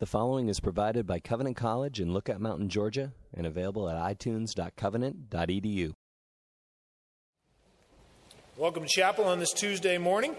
[0.00, 5.92] The following is provided by Covenant College in Lookout Mountain, Georgia, and available at itunes.covenant.edu.
[8.56, 10.34] Welcome to chapel on this Tuesday morning.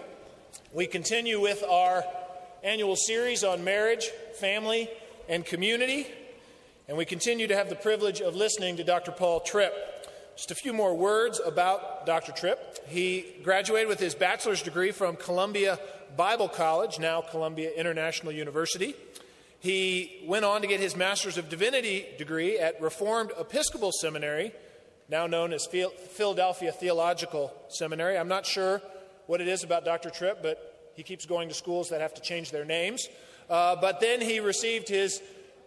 [0.72, 2.02] We continue with our
[2.64, 4.90] annual series on marriage, family,
[5.28, 6.08] and community,
[6.88, 9.12] and we continue to have the privilege of listening to Dr.
[9.12, 9.72] Paul Tripp.
[10.34, 12.32] Just a few more words about Dr.
[12.32, 12.88] Tripp.
[12.88, 15.78] He graduated with his bachelor's degree from Columbia
[16.16, 18.96] Bible College, now Columbia International University.
[19.62, 24.50] He went on to get his Master's of Divinity degree at Reformed Episcopal Seminary,
[25.08, 28.18] now known as Philadelphia Theological Seminary.
[28.18, 28.82] I'm not sure
[29.26, 30.10] what it is about Dr.
[30.10, 33.06] Tripp, but he keeps going to schools that have to change their names.
[33.48, 35.22] Uh, but then he received his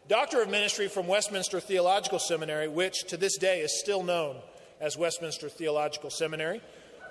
[0.09, 4.35] Doctor of Ministry from Westminster Theological Seminary, which to this day is still known
[4.81, 6.62] as Westminster Theological Seminary.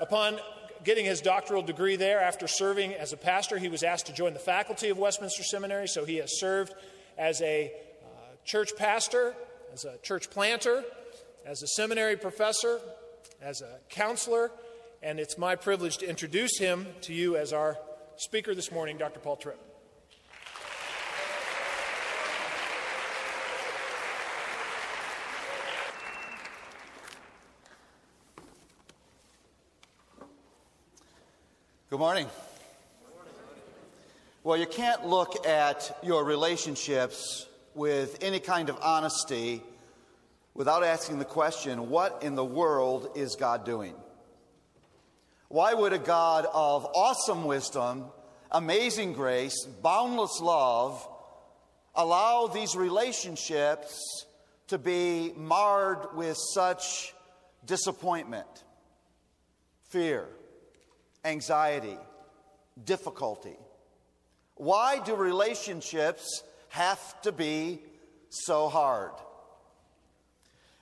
[0.01, 0.39] Upon
[0.85, 4.35] getting his doctoral degree there, after serving as a pastor, he was asked to join
[4.35, 5.89] the faculty of Westminster Seminary.
[5.89, 6.75] So he has served
[7.19, 8.07] as a uh,
[8.45, 9.35] church pastor,
[9.73, 10.85] as a church planter,
[11.47, 12.81] as a seminary professor,
[13.41, 14.51] as a counselor,
[15.03, 17.77] and it's my privilege to introduce him to you as our
[18.17, 19.21] speaker this morning, Dr.
[19.21, 19.74] Paul Tripp.
[31.95, 32.27] Good morning.
[34.43, 39.63] Well, you can't look at your relationships with any kind of honesty
[40.55, 43.95] without asking the question what in the world is God doing?
[45.47, 48.07] Why would a God of awesome wisdom,
[48.51, 51.07] amazing grace, boundless love
[51.95, 54.27] allow these relationships
[54.67, 57.15] to be marred with such
[57.65, 58.49] disappointment,
[59.91, 60.27] fear?
[61.25, 61.97] Anxiety,
[62.85, 63.57] difficulty.
[64.57, 67.81] Why do relationships have to be
[68.29, 69.13] so hard?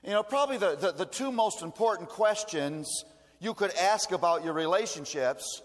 [0.03, 3.05] You know, probably the, the, the, two most important questions
[3.39, 5.63] you could ask about your relationships,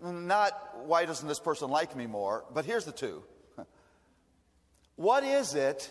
[0.00, 0.52] not
[0.86, 3.22] why doesn't this person like me more, but here's the two.
[4.96, 5.90] What is it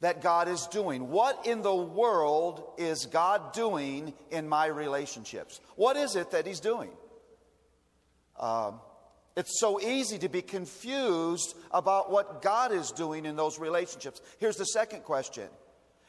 [0.00, 1.08] that God is doing.
[1.08, 5.60] What in the world is God doing in my relationships?
[5.74, 6.90] What is it that He's doing?
[8.38, 8.80] Um,
[9.36, 14.20] it's so easy to be confused about what God is doing in those relationships.
[14.38, 15.48] Here's the second question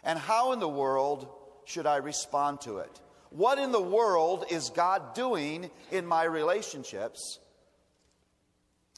[0.04, 1.28] And how in the world
[1.66, 3.02] should I respond to it?
[3.30, 7.40] What in the world is God doing in my relationships?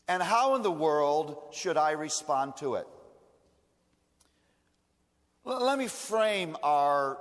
[0.08, 2.88] And how in the world should I respond to it?
[5.46, 7.18] Let me frame our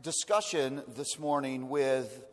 [0.00, 2.24] discussion this morning with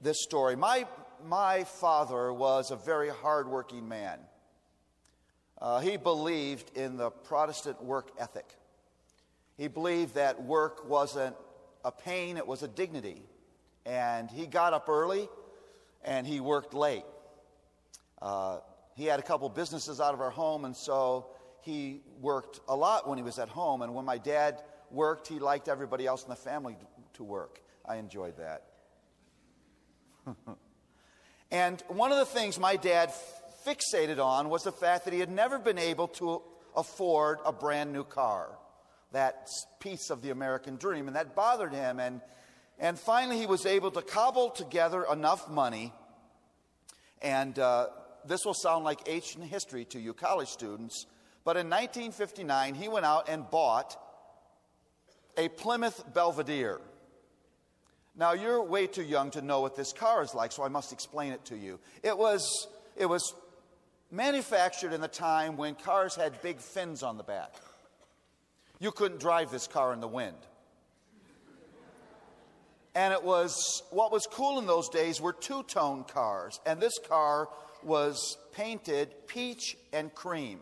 [0.00, 0.56] this story.
[0.56, 0.86] My,
[1.26, 4.18] my father was a very hardworking man.
[5.60, 8.46] Uh, he believed in the Protestant work ethic.
[9.58, 11.36] He believed that work wasn't
[11.84, 13.20] a pain, it was a dignity.
[13.84, 15.28] And he got up early
[16.02, 17.04] and he worked late.
[18.22, 18.60] Uh,
[18.96, 21.26] he had a couple businesses out of our home, and so
[21.62, 23.82] he worked a lot when he was at home.
[23.82, 26.76] And when my dad worked, he liked everybody else in the family
[27.14, 27.60] to work.
[27.86, 28.64] I enjoyed that.
[31.50, 33.12] and one of the things my dad
[33.66, 36.42] fixated on was the fact that he had never been able to
[36.76, 38.48] afford a brand new car,
[39.12, 39.48] that
[39.80, 42.00] piece of the American dream, and that bothered him.
[42.00, 42.20] And,
[42.78, 45.92] and finally, he was able to cobble together enough money.
[47.20, 47.88] And uh,
[48.26, 51.06] this will sound like ancient history to you college students,
[51.44, 53.96] but in 1959, he went out and bought
[55.36, 56.80] a Plymouth Belvedere.
[58.14, 60.92] Now, you're way too young to know what this car is like, so I must
[60.92, 61.80] explain it to you.
[62.02, 63.34] It was, it was
[64.10, 67.54] manufactured in the time when cars had big fins on the back.
[68.78, 70.36] You couldn't drive this car in the wind.
[72.94, 76.98] And it was what was cool in those days were two tone cars, and this
[77.08, 77.48] car
[77.82, 80.60] was painted peach and cream.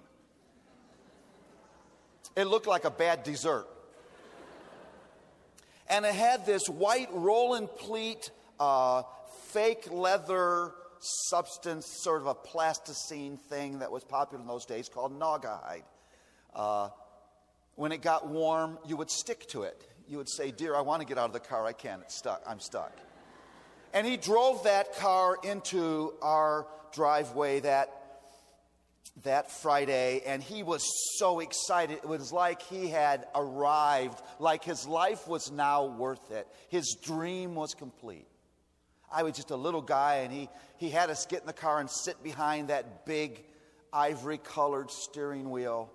[2.37, 3.67] It looked like a bad dessert
[5.91, 8.31] and it had this white roll and pleat,
[8.61, 9.03] uh,
[9.49, 15.19] fake leather substance, sort of a plasticine thing that was popular in those days called
[15.19, 15.83] Naugahyde.
[16.55, 16.91] Uh,
[17.75, 19.85] when it got warm, you would stick to it.
[20.09, 21.67] You would say, Dear, I want to get out of the car.
[21.67, 22.03] I can't.
[22.03, 22.43] It's stuck.
[22.47, 22.93] I'm stuck.
[23.93, 28.00] And he drove that car into our driveway that
[29.25, 30.83] that Friday, and he was
[31.19, 31.99] so excited.
[31.99, 36.47] It was like he had arrived, like his life was now worth it.
[36.69, 38.27] His dream was complete.
[39.13, 40.49] I was just a little guy, and he,
[40.79, 43.45] he had us get in the car and sit behind that big
[43.93, 45.91] ivory colored steering wheel,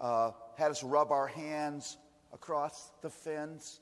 [0.00, 1.98] uh, had us rub our hands
[2.32, 3.80] across the fins.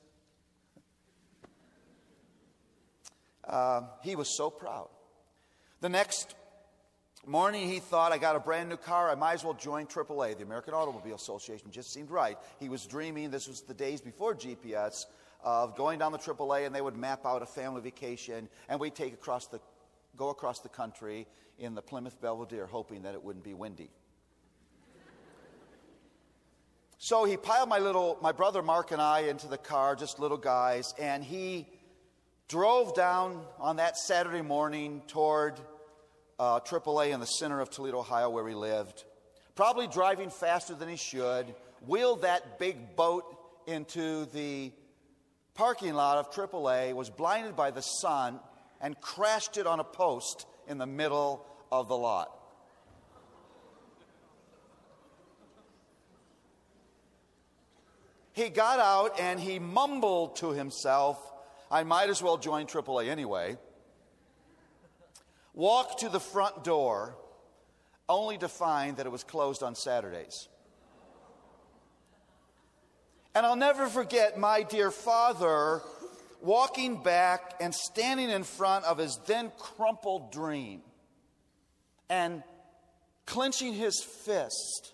[3.47, 4.89] Uh, he was so proud.
[5.79, 6.35] The next
[7.27, 9.09] morning, he thought, I got a brand new car.
[9.09, 11.71] I might as well join AAA, the American Automobile Association.
[11.71, 12.37] Just seemed right.
[12.59, 15.05] He was dreaming, this was the days before GPS,
[15.43, 18.95] of going down the AAA, and they would map out a family vacation, and we'd
[18.95, 19.59] take across the,
[20.15, 21.27] go across the country
[21.59, 23.89] in the Plymouth Belvedere, hoping that it wouldn't be windy.
[26.99, 30.37] So he piled my little, my brother Mark and I into the car, just little
[30.37, 31.67] guys, and he
[32.47, 35.59] drove down on that Saturday morning toward
[36.39, 39.03] uh, AAA in the center of Toledo, Ohio, where he lived.
[39.55, 41.47] Probably driving faster than he should,
[41.85, 43.23] wheeled that big boat
[43.65, 44.71] into the
[45.55, 48.39] parking lot of AAA, was blinded by the sun,
[48.79, 52.31] and crashed it on a post in the middle of the lot.
[58.33, 61.19] He got out and he mumbled to himself,
[61.71, 63.57] I might as well join AAA anyway.
[65.57, 67.17] Walked to the front door,
[68.07, 70.49] only to find that it was closed on Saturdays.
[73.33, 75.81] And I'll never forget my dear father
[76.41, 80.81] walking back and standing in front of his then crumpled dream
[82.07, 82.43] and
[83.25, 84.93] clenching his fist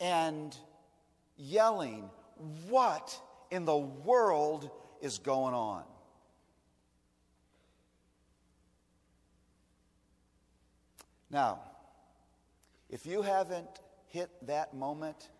[0.00, 0.54] and
[1.38, 2.10] yelling,
[2.68, 3.18] What
[3.50, 4.70] in the world
[5.00, 5.84] is going on?
[11.34, 11.58] Now,
[12.88, 15.30] if you haven't hit that moment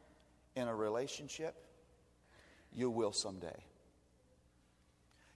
[0.56, 1.54] in a relationship,
[2.72, 3.62] you will someday.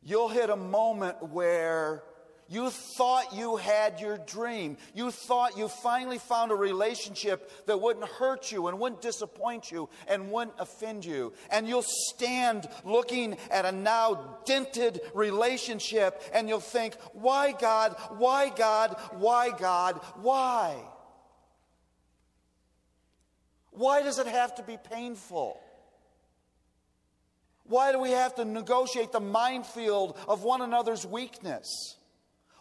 [0.02, 2.02] You'll hit a moment where
[2.48, 4.78] you thought you had your dream.
[4.94, 9.90] You thought you finally found a relationship that wouldn't hurt you and wouldn't disappoint you
[10.06, 11.34] and wouldn't offend you.
[11.50, 17.96] And you'll stand looking at a now dented relationship and you'll think, why God?
[18.16, 18.96] Why God?
[19.12, 20.00] Why God?
[20.22, 20.76] Why?
[23.72, 25.60] Why does it have to be painful?
[27.64, 31.97] Why do we have to negotiate the minefield of one another's weakness?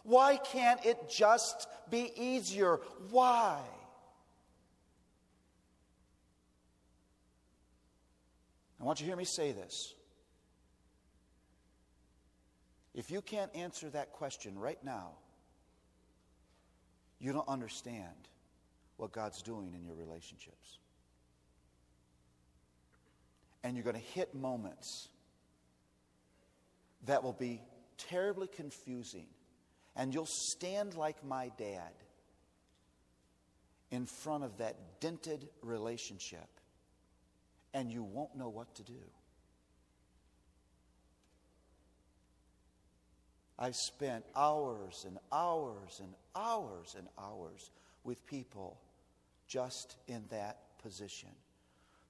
[0.08, 2.80] Why can't it just be easier?
[3.10, 3.60] Why?
[8.80, 9.92] I want you to hear me say this.
[12.94, 15.10] If you can't answer that question right now,
[17.18, 18.28] you don't understand
[18.96, 20.78] what God's doing in your relationships.
[23.62, 25.10] And you're going to hit moments
[27.04, 27.60] that will be
[27.98, 29.26] terribly confusing
[29.98, 31.92] and you'll stand like my dad
[33.90, 36.48] in front of that dented relationship,
[37.74, 39.02] and you won't know what to do.
[43.58, 47.70] I've spent hours and hours and hours and hours
[48.04, 48.78] with people
[49.48, 51.30] just in that position,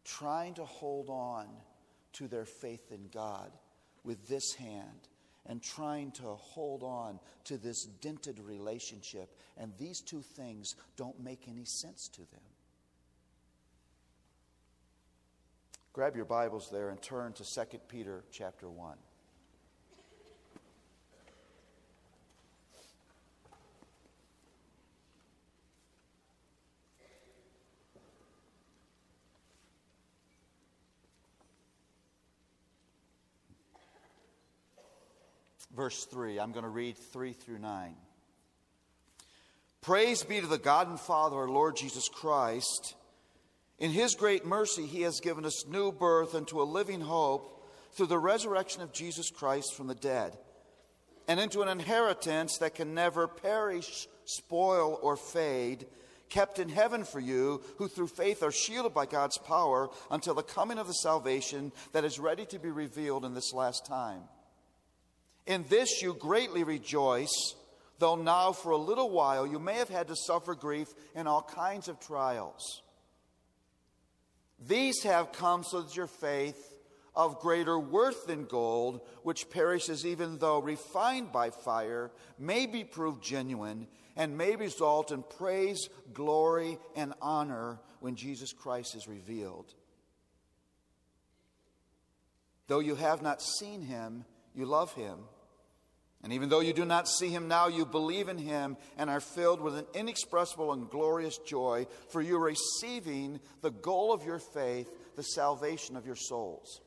[0.05, 1.46] trying to hold on
[2.14, 3.50] to their faith in God
[4.05, 5.07] with this hand
[5.48, 9.34] and trying to hold on to this dented relationship.
[9.56, 12.40] And these two things don't make any sense to them.
[15.93, 18.96] Grab your Bibles there and turn to 2 Peter chapter 1.
[35.75, 36.39] Verse 3.
[36.39, 37.94] I'm going to read 3 through 9.
[39.81, 42.94] Praise be to the God and Father, our Lord Jesus Christ.
[43.79, 48.06] In his great mercy, he has given us new birth into a living hope through
[48.06, 50.37] the resurrection of Jesus Christ from the dead,
[51.27, 55.87] and into an inheritance that can never perish, spoil, or fade,
[56.29, 60.43] kept in heaven for you, who through faith are shielded by God's power until the
[60.43, 64.22] coming of the salvation that is ready to be revealed in this last time.
[65.48, 67.55] In this you greatly rejoice,
[67.98, 71.43] though now for a little while you may have had to suffer grief in all
[71.43, 72.82] kinds of trials.
[74.60, 76.74] These have come so that your faith,
[77.14, 83.24] of greater worth than gold, which perishes even though refined by fire, may be proved
[83.24, 89.72] genuine and may result in praise, glory, and honor when Jesus Christ is revealed.
[92.67, 95.20] Though you have not seen him, you love him.
[96.22, 99.20] And even though you do not see him now, you believe in him and are
[99.20, 104.41] filled with an inexpressible and glorious joy, for you are receiving the goal of your
[104.41, 106.81] faith, the salvation of your souls.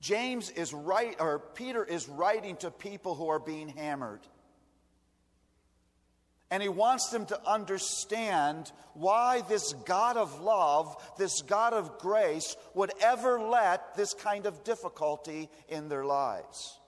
[0.00, 4.20] James is right, or Peter is writing to people who are being hammered.
[6.50, 12.54] And he wants them to understand why this God of love, this God of grace,
[12.74, 16.78] would ever let this kind of difficulty in their lives.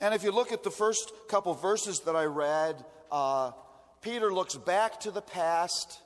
[0.00, 3.52] And if you look at the first couple verses that I read, uh,
[4.00, 6.00] Peter looks back to the past.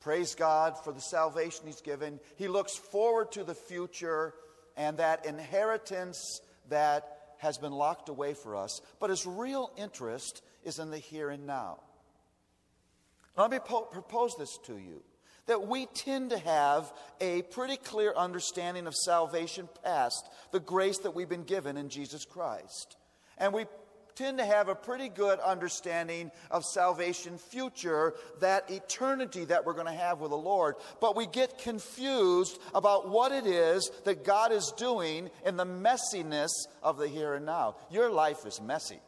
[0.00, 2.18] Praise God for the salvation he's given.
[2.36, 4.34] He looks forward to the future
[4.76, 10.78] and that inheritance that has been locked away for us, but his real interest is
[10.78, 11.80] in the here and now.
[13.36, 15.02] Let me po- propose this to you
[15.46, 21.14] that we tend to have a pretty clear understanding of salvation past, the grace that
[21.14, 22.96] we've been given in Jesus Christ.
[23.38, 23.64] And we
[24.14, 29.86] tend to have a pretty good understanding of salvation future, that eternity that we're going
[29.86, 30.74] to have with the Lord.
[31.00, 36.50] But we get confused about what it is that God is doing in the messiness
[36.82, 37.76] of the here and now.
[37.90, 39.00] Your life is messy.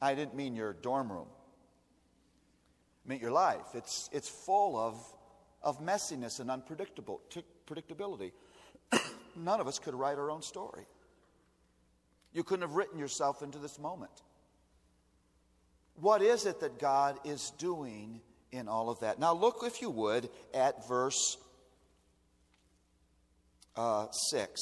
[0.00, 1.28] I didn't mean your dorm room.
[3.08, 3.74] Your life.
[3.74, 5.00] It's, it's full of,
[5.62, 7.20] of messiness and unpredictable
[7.66, 8.32] predictability.
[9.36, 10.86] None of us could write our own story.
[12.32, 14.10] You couldn't have written yourself into this moment.
[16.00, 18.20] What is it that God is doing
[18.52, 19.18] in all of that?
[19.18, 21.38] Now, look, if you would, at verse
[23.76, 24.60] uh, 6.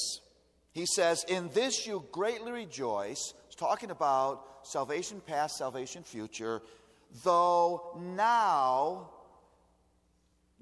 [0.71, 3.33] He says, In this you greatly rejoice.
[3.47, 6.61] He's talking about salvation past, salvation future.
[7.23, 9.09] Though now,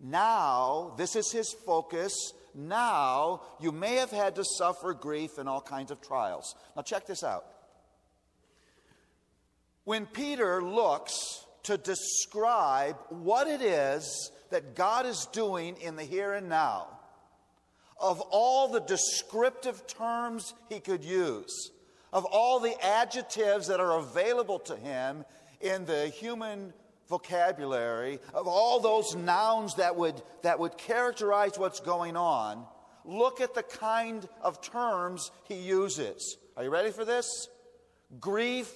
[0.01, 5.62] now, this is his focus now you may have had to suffer grief and all
[5.62, 6.55] kinds of trials.
[6.75, 7.45] Now, check this out.
[9.86, 16.33] When Peter looks to describe what it is that God is doing in the here
[16.33, 16.88] and now,
[18.00, 21.72] of all the descriptive terms he could use,
[22.12, 25.25] of all the adjectives that are available to him
[25.63, 26.74] in the human
[27.08, 32.65] vocabulary, of all those nouns that would, that would characterize what's going on,
[33.05, 36.38] look at the kind of terms he uses.
[36.55, 37.48] Are you ready for this?
[38.20, 38.72] Grief,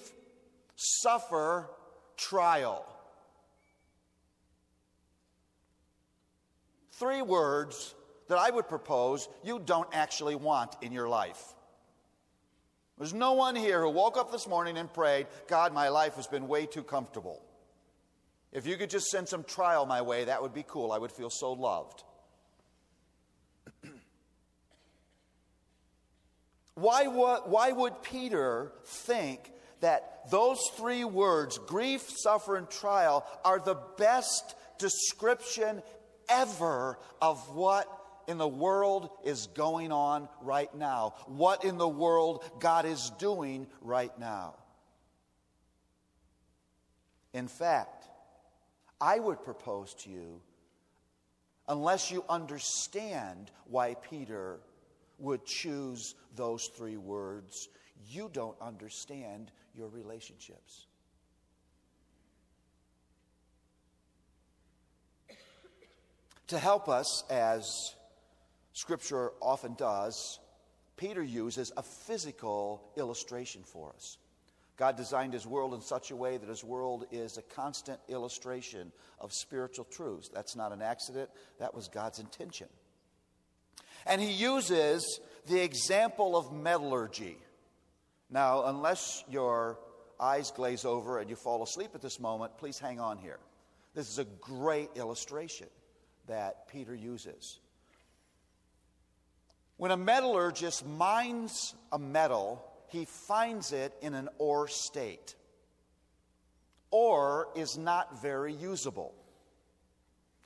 [0.76, 1.70] suffer,
[2.16, 2.84] trial.
[6.92, 7.94] Three words
[8.28, 11.42] that I would propose you don't actually want in your life.
[12.98, 16.26] There's no one here who woke up this morning and prayed, God, my life has
[16.26, 17.40] been way too comfortable.
[18.50, 20.90] If you could just send some trial my way, that would be cool.
[20.90, 22.02] I would feel so loved.
[26.74, 33.60] why, would, why would Peter think that those three words, grief, suffer, and trial, are
[33.60, 35.82] the best description
[36.28, 37.97] ever of what
[38.28, 41.14] in the world is going on right now?
[41.26, 44.54] What in the world God is doing right now?
[47.32, 48.04] In fact,
[49.00, 50.40] I would propose to you,
[51.68, 54.60] unless you understand why Peter
[55.18, 57.68] would choose those three words,
[58.10, 60.86] you don't understand your relationships.
[66.48, 67.94] To help us, as
[68.78, 70.38] Scripture often does,
[70.96, 74.18] Peter uses a physical illustration for us.
[74.76, 78.92] God designed his world in such a way that his world is a constant illustration
[79.18, 80.30] of spiritual truths.
[80.32, 82.68] That's not an accident, that was God's intention.
[84.06, 85.18] And he uses
[85.48, 87.36] the example of metallurgy.
[88.30, 89.80] Now, unless your
[90.20, 93.40] eyes glaze over and you fall asleep at this moment, please hang on here.
[93.96, 95.66] This is a great illustration
[96.28, 97.58] that Peter uses.
[99.78, 105.36] When a metallurgist mines a metal, he finds it in an ore state.
[106.90, 109.14] Ore is not very usable.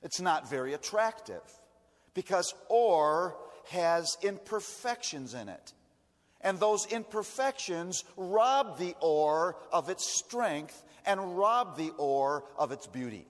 [0.03, 1.41] It's not very attractive
[2.13, 3.39] because ore
[3.71, 5.73] has imperfections in it.
[6.43, 12.87] And those imperfections rob the ore of its strength and rob the ore of its
[12.87, 13.27] beauty.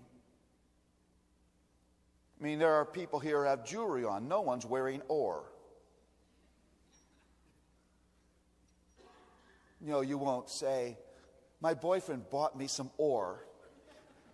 [2.41, 4.27] I mean, there are people here who have jewelry on.
[4.27, 5.45] No one's wearing ore.
[9.83, 10.97] You know, you won't say,
[11.61, 13.45] My boyfriend bought me some ore.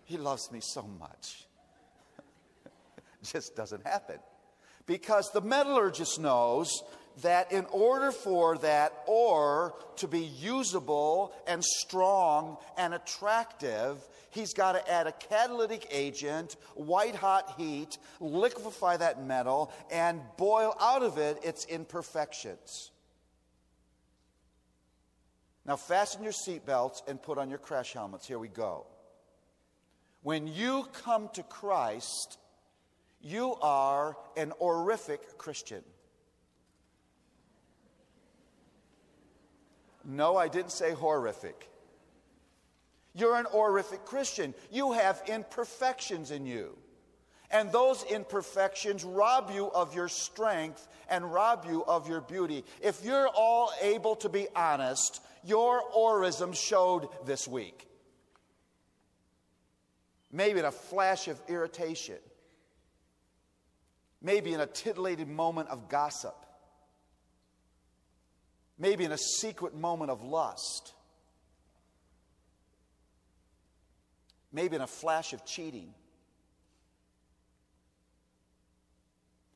[0.03, 1.45] He loves me so much.
[3.23, 4.19] Just doesn't happen.
[4.85, 6.83] Because the metallurgist knows
[7.21, 13.97] that in order for that ore to be usable and strong and attractive,
[14.29, 20.75] he's got to add a catalytic agent, white hot heat, liquefy that metal, and boil
[20.79, 22.91] out of it its imperfections.
[25.69, 28.25] Now, fasten your seatbelts and put on your crash helmets.
[28.25, 28.87] Here we go.
[30.23, 32.39] When you come to Christ,
[33.21, 35.83] you are an horrific Christian.
[40.03, 41.69] No, I didn't say horrific.
[43.13, 44.55] You're an horrific Christian.
[44.71, 46.79] You have imperfections in you.
[47.51, 52.63] And those imperfections rob you of your strength and rob you of your beauty.
[52.81, 57.87] If you're all able to be honest, your orism showed this week.
[60.31, 62.17] Maybe in a flash of irritation,
[64.21, 66.35] maybe in a titillated moment of gossip,
[68.77, 70.93] maybe in a secret moment of lust,
[74.51, 75.95] maybe in a flash of cheating.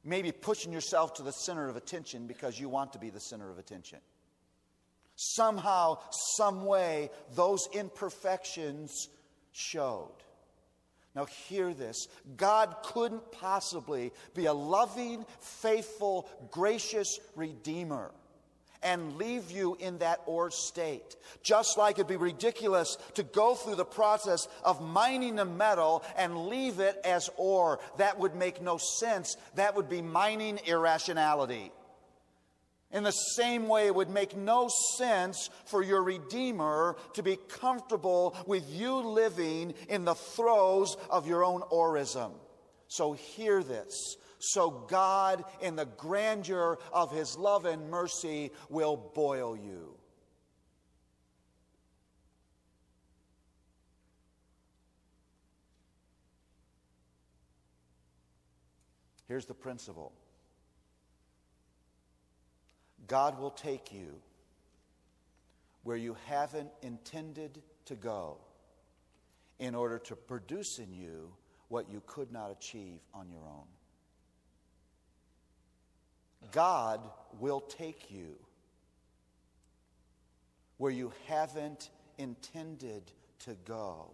[0.04, 3.50] Maybe pushing yourself to the center of attention because you want to be the center
[3.50, 4.00] of attention.
[5.16, 6.00] Somehow,
[6.36, 9.10] some way, those imperfections
[9.52, 10.12] showed.
[11.16, 18.12] Now, hear this God couldn't possibly be a loving, faithful, gracious Redeemer
[18.84, 21.16] and leave you in that ore state.
[21.42, 26.48] Just like it'd be ridiculous to go through the process of mining a metal and
[26.48, 27.80] leave it as ore.
[27.98, 29.38] That would make no sense.
[29.56, 31.72] That would be mining irrationality.
[32.94, 38.38] In the same way, it would make no sense for your Redeemer to be comfortable
[38.46, 42.34] with you living in the throes of your own orism.
[42.88, 44.18] So, hear this.
[44.46, 49.96] So, God, in the grandeur of His love and mercy, will boil you.
[59.30, 60.12] Here's the principle
[63.08, 64.14] God will take you
[65.84, 68.40] where you haven't intended to go
[69.60, 71.32] in order to produce in you
[71.70, 73.68] what you could not achieve on your own.
[76.52, 77.00] God
[77.40, 78.36] will take you
[80.78, 83.04] where you haven't intended
[83.40, 84.10] to go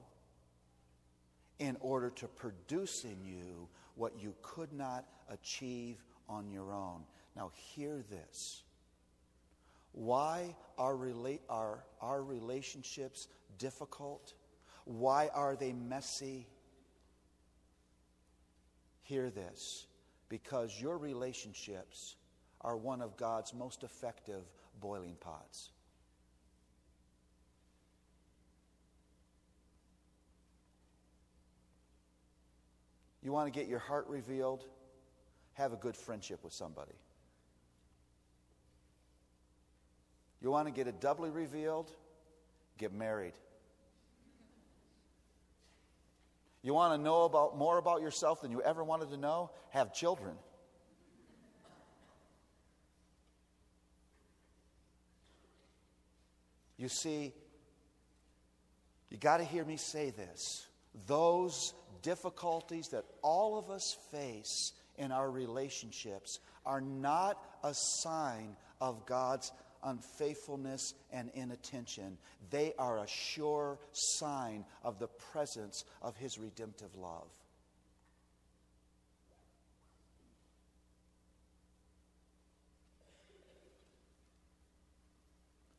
[1.59, 7.03] in order to produce in you what you could not achieve on your own.
[7.35, 8.63] Now, hear this.
[9.91, 14.33] Why are, rela- are our relationships difficult?
[14.85, 16.47] Why are they messy?
[19.01, 19.87] Hear this
[20.29, 22.15] because your relationships
[22.61, 24.43] are one of God's most effective
[24.79, 25.69] boiling pots.
[33.21, 34.65] You want to get your heart revealed?
[35.53, 36.93] Have a good friendship with somebody.
[40.41, 41.91] You want to get it doubly revealed?
[42.77, 43.33] Get married.
[46.61, 49.51] You want to know about more about yourself than you ever wanted to know?
[49.69, 50.35] Have children.
[56.79, 57.33] You see,
[59.09, 60.65] you got to hear me say this.
[61.07, 69.05] Those difficulties that all of us face in our relationships are not a sign of
[69.05, 69.51] God's
[69.83, 72.17] unfaithfulness and inattention.
[72.49, 77.27] They are a sure sign of the presence of His redemptive love.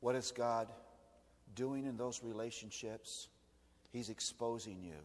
[0.00, 0.68] What is God
[1.60, 3.28] doing in those relationships?
[3.92, 4.96] He's exposing you.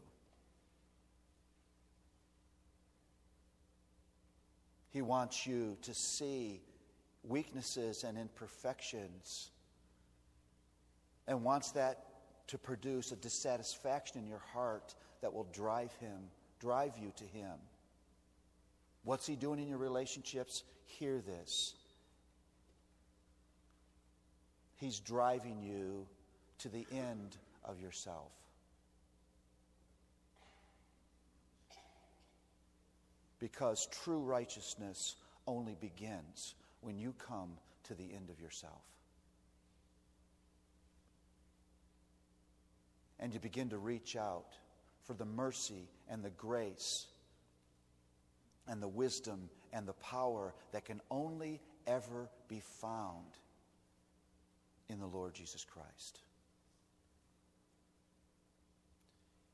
[4.92, 6.62] He wants you to see
[7.28, 9.50] weaknesses and imperfections
[11.28, 12.06] and wants that
[12.48, 16.30] to produce a dissatisfaction in your heart that will drive him,
[16.62, 17.56] drive you to him.
[19.04, 20.64] What's he doing in your relationships?
[20.86, 21.74] Hear this.
[24.78, 26.08] He's driving you
[26.60, 28.32] to the end of yourself.
[33.40, 35.16] Because true righteousness
[35.48, 37.52] only begins when you come
[37.84, 38.82] to the end of yourself.
[43.20, 44.58] And you begin to reach out
[45.04, 47.08] for the mercy and the grace
[48.68, 53.26] and the wisdom and the power that can only ever be found
[54.90, 56.20] in the Lord Jesus Christ.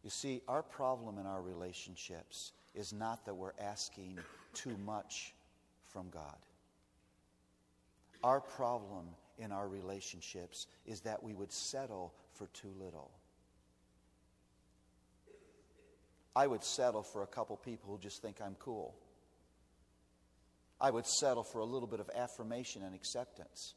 [0.04, 4.18] You see, our problem in our relationships is not that we're asking
[4.54, 5.34] too much
[5.86, 6.38] from God.
[8.24, 9.06] Our problem
[9.38, 13.12] in our relationships is that we would settle for too little.
[16.36, 18.96] I would settle for a couple people who just think I'm cool.
[20.80, 23.74] I would settle for a little bit of affirmation and acceptance.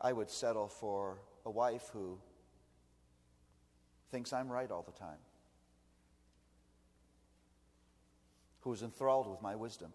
[0.00, 2.18] I would settle for a wife who
[4.10, 5.18] thinks I'm right all the time,
[8.60, 9.92] who is enthralled with my wisdom,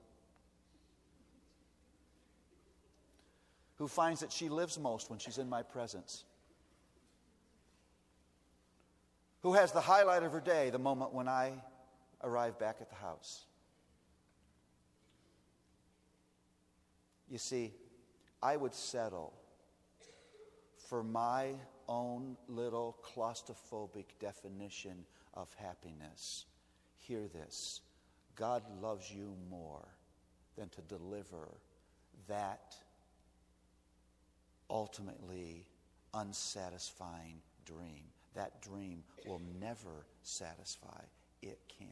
[3.78, 6.24] who finds that she lives most when she's in my presence,
[9.42, 11.54] who has the highlight of her day the moment when I
[12.24, 13.46] arrive back at the house.
[17.30, 17.74] You see,
[18.42, 19.34] I would settle
[20.88, 21.54] for my
[21.88, 26.46] own little claustrophobic definition of happiness.
[27.00, 27.82] Hear this
[28.36, 29.88] God loves you more
[30.58, 31.50] than to deliver
[32.28, 32.76] that
[34.70, 35.66] ultimately
[36.14, 38.04] unsatisfying dream.
[38.36, 41.02] That dream will never satisfy,
[41.42, 41.92] it can't.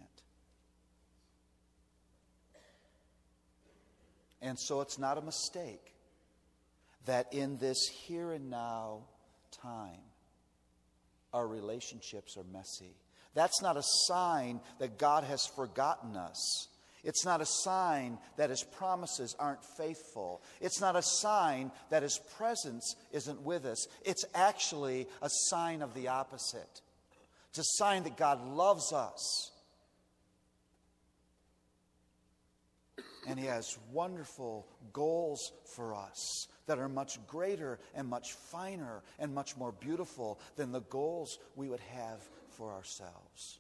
[4.42, 5.93] And so it's not a mistake
[7.06, 9.04] that in this here and now
[9.62, 10.00] time,
[11.34, 12.96] our relationships are messy.
[13.34, 16.68] That's not a sign that God has forgotten us.
[17.04, 20.42] It's not a sign that His promises aren't faithful.
[20.62, 23.88] It's not a sign that His presence isn't with us.
[24.06, 26.82] It's actually a sign of the opposite.
[27.50, 29.52] It's a sign that God loves us.
[33.28, 39.34] And He has wonderful goals for us that are much greater and much finer and
[39.34, 43.60] much more beautiful than the goals we would have for ourselves.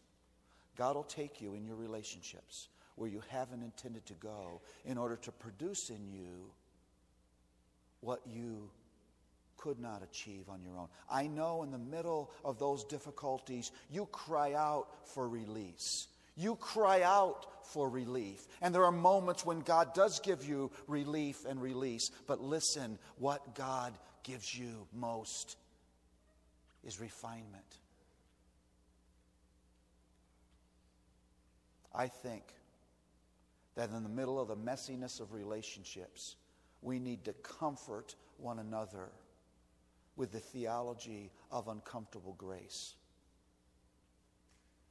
[0.77, 5.15] God will take you in your relationships where you haven't intended to go in order
[5.17, 6.51] to produce in you
[8.01, 8.69] what you
[9.57, 10.87] could not achieve on your own.
[11.09, 16.07] I know in the middle of those difficulties, you cry out for release.
[16.35, 18.47] You cry out for relief.
[18.61, 22.09] And there are moments when God does give you relief and release.
[22.27, 25.57] But listen, what God gives you most
[26.83, 27.77] is refinement.
[31.95, 32.43] I think
[33.75, 36.35] that in the middle of the messiness of relationships,
[36.81, 39.09] we need to comfort one another
[40.15, 42.95] with the theology of uncomfortable grace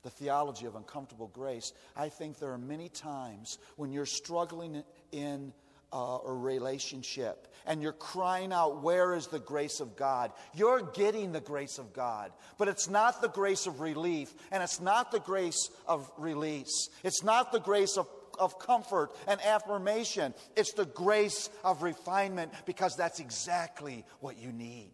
[0.02, 5.52] the theology of uncomfortable grace, I think there are many times when you're struggling in
[5.92, 10.32] a relationship and you're crying out, Where is the grace of God?
[10.54, 14.80] You're getting the grace of God, but it's not the grace of relief and it's
[14.80, 16.88] not the grace of release.
[17.04, 20.34] It's not the grace of of comfort and affirmation.
[20.56, 24.90] It's the grace of refinement because that's exactly what you need.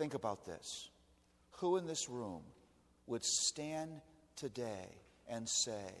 [0.00, 0.88] Think about this.
[1.58, 2.40] Who in this room
[3.06, 4.00] would stand
[4.34, 4.88] today
[5.28, 5.92] and say,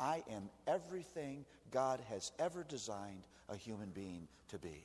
[0.00, 4.84] I am everything God has ever designed a human being to be?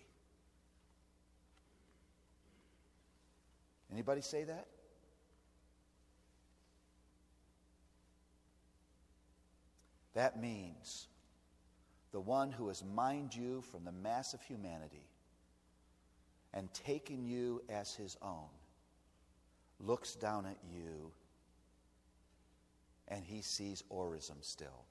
[3.92, 4.68] Anybody say that?
[10.14, 11.08] That means
[12.12, 15.08] the one who has mined you from the mass of humanity
[16.54, 18.50] and taken you as his own,
[19.80, 21.12] looks down at you
[23.08, 24.86] and he sees orism still.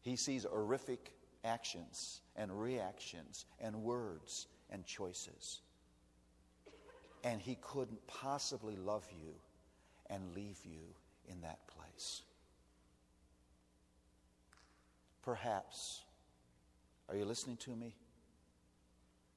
[0.00, 1.12] He sees horrific
[1.44, 5.60] actions and reactions and words and choices.
[7.22, 9.32] And he couldn't possibly love you
[10.10, 10.80] and leave you
[11.28, 12.22] in that place.
[15.22, 16.02] Perhaps
[17.08, 17.94] are you listening to me?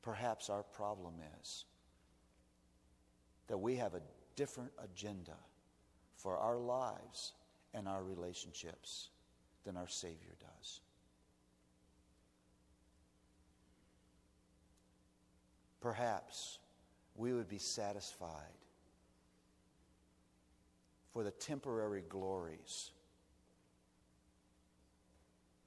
[0.02, 1.66] Perhaps our problem is
[3.48, 4.02] that we have a
[4.36, 5.36] different agenda
[6.16, 7.34] for our lives
[7.74, 9.10] and our relationships
[9.66, 10.82] than our Savior does.
[15.82, 16.60] Perhaps
[17.16, 18.32] we would be satisfied
[21.14, 22.92] for the temporary glories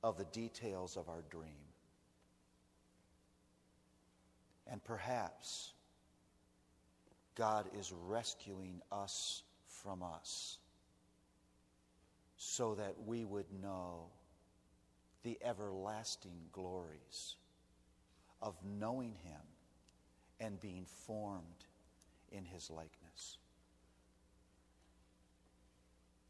[0.03, 1.68] of the details of our dream.
[4.71, 5.73] And perhaps
[7.35, 9.43] God is rescuing us
[9.83, 10.59] from us
[12.37, 14.07] so that we would know
[15.23, 17.37] the everlasting glories
[18.43, 19.41] of knowing Him
[20.41, 21.65] and being formed
[22.31, 23.39] in His likeness.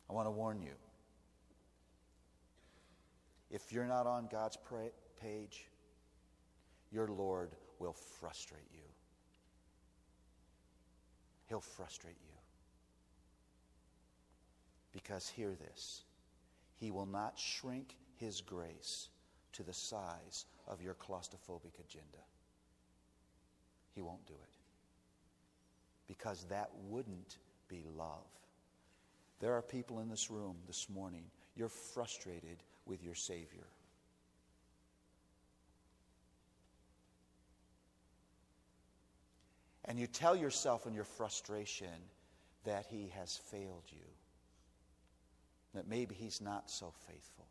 [0.09, 0.72] I want to warn you
[3.51, 4.59] if you're not on God's
[5.20, 5.66] page,
[6.92, 8.82] your Lord will frustrate you.
[11.48, 12.34] He'll frustrate you.
[14.92, 16.02] Because hear this
[16.76, 19.08] He will not shrink His grace
[19.52, 22.22] to the size of your claustrophobic agenda.
[23.94, 24.56] He won't do it.
[26.06, 27.38] Because that wouldn't
[27.68, 28.26] be love.
[29.40, 31.24] There are people in this room this morning,
[31.56, 33.66] you're frustrated with your Savior.
[39.88, 41.88] And you tell yourself in your frustration
[42.64, 44.05] that He has failed you,
[45.74, 47.46] that maybe He's not so faithful.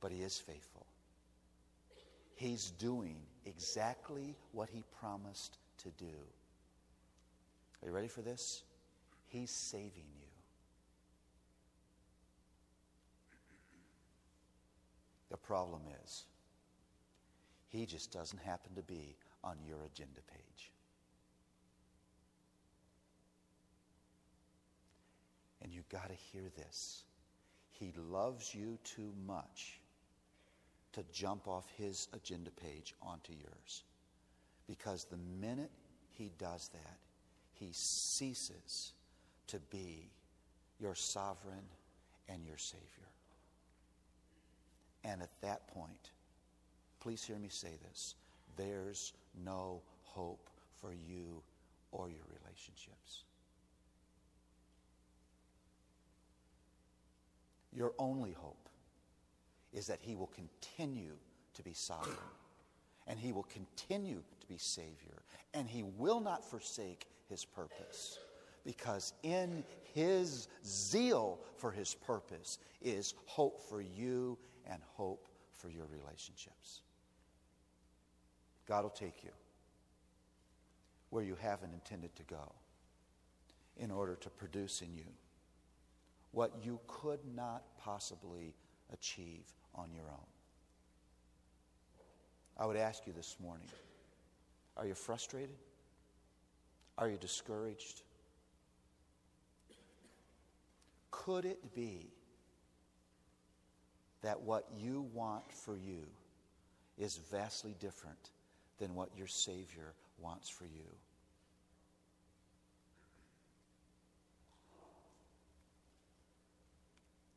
[0.00, 0.86] But He is faithful.
[2.34, 6.16] He's doing exactly what He promised to do.
[7.80, 8.64] Are you ready for this?
[9.28, 10.26] He's saving you.
[15.30, 16.24] The problem is,
[17.72, 20.70] he just doesn't happen to be on your agenda page.
[25.62, 27.04] And you've got to hear this.
[27.70, 29.80] He loves you too much
[30.92, 33.84] to jump off his agenda page onto yours.
[34.66, 35.70] Because the minute
[36.10, 36.98] he does that,
[37.54, 38.92] he ceases
[39.46, 40.10] to be
[40.78, 41.64] your sovereign
[42.28, 43.08] and your Savior.
[45.04, 46.11] And at that point,
[47.02, 48.14] please hear me say this
[48.56, 49.12] there's
[49.44, 50.48] no hope
[50.80, 51.42] for you
[51.90, 53.24] or your relationships.
[57.72, 58.68] Your only hope
[59.72, 61.16] is that He will continue
[61.54, 62.16] to be sovereign
[63.08, 65.22] and He will continue to be Savior
[65.54, 68.20] and He will not forsake His purpose
[68.64, 75.86] because in His zeal for His purpose is hope for you and hope for your
[75.86, 76.82] relationships.
[78.66, 79.30] God will take you
[81.10, 82.52] where you haven't intended to go
[83.76, 85.04] in order to produce in you
[86.30, 88.54] what you could not possibly
[88.92, 89.44] achieve
[89.74, 90.26] on your own.
[92.58, 93.68] I would ask you this morning
[94.76, 95.56] are you frustrated?
[96.96, 98.02] Are you discouraged?
[101.10, 102.08] Could it be
[104.22, 106.06] that what you want for you
[106.96, 108.30] is vastly different
[108.78, 110.88] than what your Savior wants for you.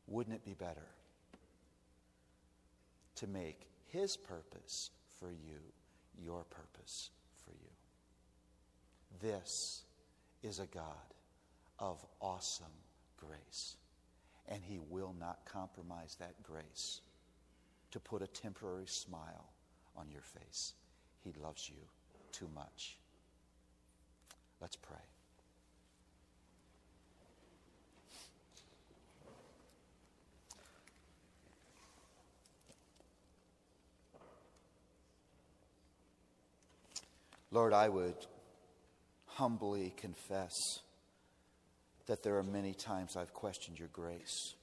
[0.06, 0.86] Wouldn't it be better
[3.16, 5.58] to make His purpose for you
[6.22, 7.10] your purpose
[7.44, 9.28] for you?
[9.28, 9.82] This
[10.42, 10.84] is a God
[11.78, 12.66] of awesome
[13.16, 13.76] grace
[14.48, 17.00] and He will not compromise that grace
[17.90, 19.46] to put a temporary smile
[19.96, 20.74] on your face.
[21.26, 21.74] He loves you
[22.30, 22.98] too much.
[24.60, 24.96] Let's pray.
[37.50, 38.14] Lord, I would
[39.26, 40.52] humbly confess
[42.06, 44.54] that there are many times I've questioned your grace.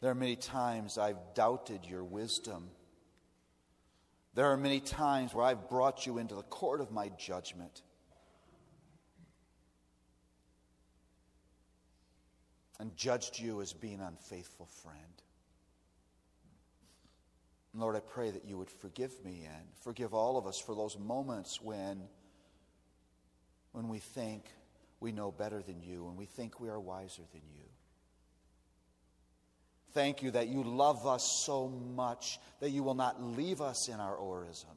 [0.00, 2.70] There are many times I've doubted your wisdom.
[4.38, 7.82] There are many times where I've brought you into the court of my judgment.
[12.78, 15.22] And judged you as being an unfaithful friend.
[17.74, 20.96] Lord, I pray that you would forgive me and forgive all of us for those
[20.96, 22.04] moments when,
[23.72, 24.44] when we think,
[25.00, 27.64] we know better than you and we think we are wiser than you.
[29.98, 33.98] Thank you that you love us so much that you will not leave us in
[33.98, 34.76] our orism.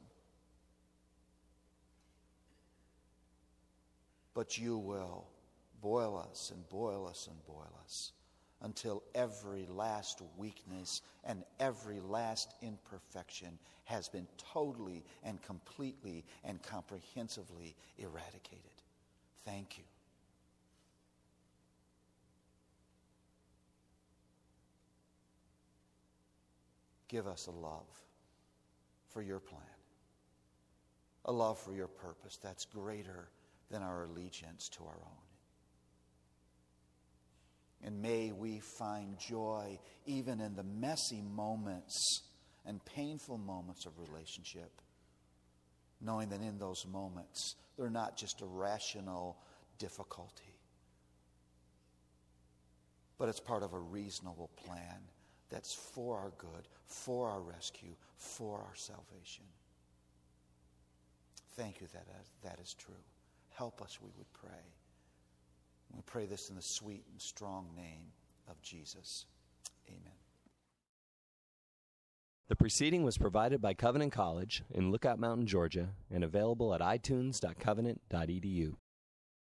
[4.34, 5.28] But you will
[5.80, 8.10] boil us and boil us and boil us
[8.62, 17.76] until every last weakness and every last imperfection has been totally and completely and comprehensively
[17.96, 18.82] eradicated.
[19.44, 19.84] Thank you.
[27.12, 27.86] Give us a love
[29.12, 29.60] for your plan.
[31.26, 33.28] a love for your purpose that's greater
[33.70, 35.22] than our allegiance to our own.
[37.84, 42.22] And may we find joy even in the messy moments
[42.66, 44.72] and painful moments of relationship,
[46.00, 49.36] knowing that in those moments they're not just a rational
[49.78, 50.58] difficulty,
[53.18, 54.98] but it's part of a reasonable plan
[55.52, 59.44] that's for our good, for our rescue, for our salvation.
[61.54, 62.94] Thank you that uh, that is true.
[63.50, 64.64] Help us, we would pray.
[65.94, 68.06] We pray this in the sweet and strong name
[68.48, 69.26] of Jesus.
[69.88, 70.16] Amen.
[72.48, 78.74] The preceding was provided by Covenant College in Lookout Mountain, Georgia, and available at itunes.covenant.edu.